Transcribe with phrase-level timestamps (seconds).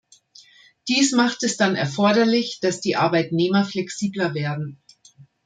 [0.87, 4.81] Dies macht es dann erforderlich, dass die Arbeitnehmer flexibler werden.